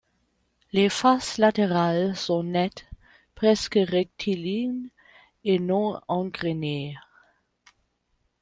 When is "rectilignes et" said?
3.87-5.59